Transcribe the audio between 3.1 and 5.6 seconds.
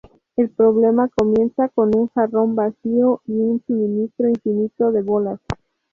y un suministro infinito de bolas.